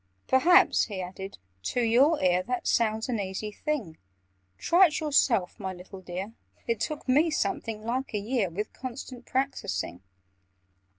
[0.27, 3.99] "Perhaps," he added, "to your ear That sounds an easy thing?
[4.57, 6.33] Try it yourself, my little dear!
[6.65, 10.01] It took me something like a year, With constant practising.